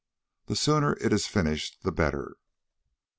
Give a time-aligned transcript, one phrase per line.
[0.47, 2.37] The sooner it is finished the better."